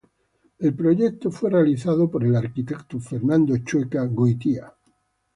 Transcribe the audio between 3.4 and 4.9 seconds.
Chueca Goitia.